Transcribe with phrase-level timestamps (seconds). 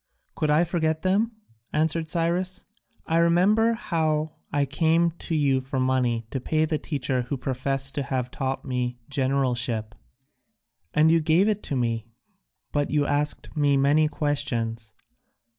[0.33, 1.33] "Could I forget them?"
[1.71, 2.65] answered Cyrus.
[3.05, 7.93] "I remember how I came to you for money to pay the teacher who professed
[7.93, 9.93] to have taught me generalship,
[10.91, 12.07] and you gave it me,
[12.71, 14.93] but you asked me many questions.